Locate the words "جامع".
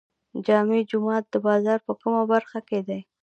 0.45-0.79